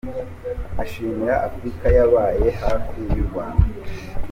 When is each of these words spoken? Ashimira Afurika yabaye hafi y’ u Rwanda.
Ashimira 0.83 1.35
Afurika 1.47 1.87
yabaye 1.97 2.47
hafi 2.61 2.97
y’ 3.13 3.15
u 3.23 3.25
Rwanda. 3.27 3.65